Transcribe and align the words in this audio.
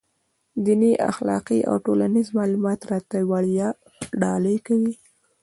دیني، 0.65 0.91
اخلاقي 1.11 1.59
او 1.69 1.75
ټولنیز 1.85 2.27
معلومات 2.37 2.79
راته 2.91 3.17
وړيا 3.31 3.67
ډالۍ 4.21 4.57
کوي. 4.67 4.93